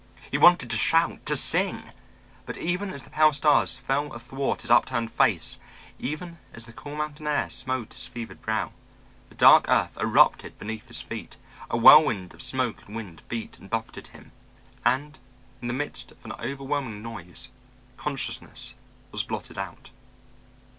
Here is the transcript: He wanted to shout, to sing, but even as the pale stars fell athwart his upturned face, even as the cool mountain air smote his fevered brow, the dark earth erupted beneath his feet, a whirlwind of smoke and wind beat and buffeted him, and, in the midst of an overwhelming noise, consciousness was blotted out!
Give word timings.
He 0.31 0.37
wanted 0.39 0.71
to 0.71 0.77
shout, 0.77 1.23
to 1.27 1.37
sing, 1.37 1.91
but 2.47 2.57
even 2.57 2.91
as 2.91 3.03
the 3.03 3.11
pale 3.11 3.33
stars 3.33 3.77
fell 3.77 4.11
athwart 4.13 4.61
his 4.61 4.71
upturned 4.71 5.11
face, 5.11 5.59
even 5.99 6.39
as 6.55 6.65
the 6.65 6.73
cool 6.73 6.95
mountain 6.95 7.27
air 7.27 7.51
smote 7.51 7.93
his 7.93 8.07
fevered 8.07 8.41
brow, 8.41 8.71
the 9.29 9.35
dark 9.35 9.65
earth 9.67 9.99
erupted 10.01 10.57
beneath 10.57 10.87
his 10.87 11.01
feet, 11.01 11.37
a 11.69 11.77
whirlwind 11.77 12.33
of 12.33 12.41
smoke 12.41 12.81
and 12.87 12.95
wind 12.95 13.21
beat 13.27 13.59
and 13.59 13.69
buffeted 13.69 14.07
him, 14.07 14.31
and, 14.83 15.19
in 15.61 15.67
the 15.67 15.71
midst 15.75 16.11
of 16.11 16.25
an 16.25 16.31
overwhelming 16.39 17.03
noise, 17.03 17.51
consciousness 17.95 18.73
was 19.11 19.21
blotted 19.21 19.59
out! 19.59 19.91